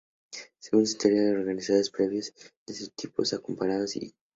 Según 0.57 0.87
su 0.87 0.97
teoría, 0.97 1.29
los 1.29 1.41
organizadores 1.41 1.91
previos 1.91 2.33
son 2.35 2.51
de 2.65 2.73
dos 2.73 2.91
tipos: 2.95 3.39
"comparativos" 3.39 3.95
y 3.97 3.99
"expositivos". 3.99 4.19